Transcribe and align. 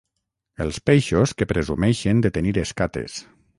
Els 0.65 0.79
peixos 0.91 1.35
que 1.43 1.47
presumeixen 1.53 2.25
de 2.27 2.35
tenir 2.41 2.57
escates. 2.65 3.23